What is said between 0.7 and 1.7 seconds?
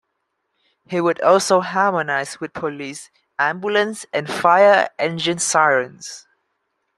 He also would